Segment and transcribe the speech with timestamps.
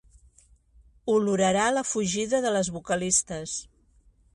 [1.17, 3.59] Olorarà la fugida de les vocalistes.